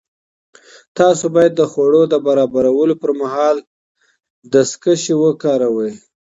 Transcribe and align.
تاسو 0.97 1.25
باید 1.35 1.53
د 1.57 1.61
خوړو 1.71 2.01
د 2.09 2.15
برابرولو 2.25 2.95
پر 3.01 3.11
مهال 3.21 3.57
دستکشې 4.53 5.13
وکاروئ. 5.23 5.93